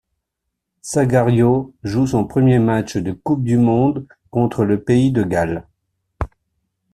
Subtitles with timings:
[0.81, 5.67] Sagario joue son premier match de Coupe du monde contre le pays de Galles.